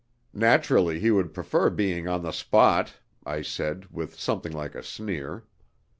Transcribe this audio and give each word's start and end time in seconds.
"Naturally 0.33 0.99
he 0.99 1.11
would 1.11 1.31
prefer 1.31 1.69
being 1.69 2.07
on 2.07 2.23
the 2.23 2.31
spot," 2.31 2.95
I 3.23 3.43
said, 3.43 3.85
with 3.91 4.19
something 4.19 4.51
like 4.51 4.73
a 4.73 4.81
sneer. 4.81 5.43